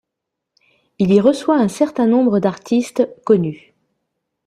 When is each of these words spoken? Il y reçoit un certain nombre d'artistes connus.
Il 0.97 1.13
y 1.13 1.19
reçoit 1.21 1.57
un 1.59 1.67
certain 1.67 2.07
nombre 2.07 2.39
d'artistes 2.39 3.07
connus. 3.23 3.75